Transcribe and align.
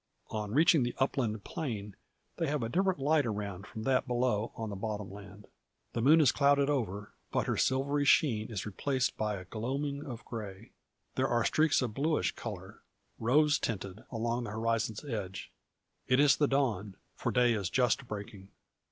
On 0.31 0.51
reaching 0.51 0.81
the 0.81 0.95
upland 0.97 1.43
plain, 1.43 1.95
they 2.37 2.47
have 2.47 2.63
a 2.63 2.69
different 2.69 2.97
light 2.97 3.23
around, 3.27 3.67
from 3.67 3.83
that 3.83 4.07
below 4.07 4.51
on 4.55 4.71
the 4.71 4.75
bottom 4.75 5.11
land. 5.11 5.45
The 5.93 6.01
moon 6.01 6.21
is 6.21 6.31
clouded 6.31 6.71
over, 6.71 7.13
but 7.31 7.45
her 7.45 7.55
silvery 7.55 8.03
sheen 8.05 8.49
is 8.51 8.65
replaced 8.65 9.15
by 9.15 9.35
a 9.35 9.45
gloaming 9.45 10.03
of 10.03 10.25
grey. 10.25 10.71
There 11.13 11.27
are 11.27 11.45
streaks 11.45 11.83
of 11.83 11.93
bluish 11.93 12.31
colour, 12.31 12.81
rose 13.19 13.59
tinted, 13.59 14.03
along 14.11 14.45
the 14.45 14.49
horizon's 14.49 15.05
edge. 15.05 15.51
It 16.07 16.19
is 16.19 16.35
the 16.37 16.47
dawn, 16.47 16.95
for 17.13 17.31
day 17.31 17.53
is 17.53 17.69
just 17.69 18.07
breaking. 18.07 18.49